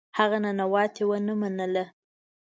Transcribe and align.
هغه 0.17 0.37
ننواتې 0.43 1.03
ونه 1.07 1.33
منله. 1.41 1.85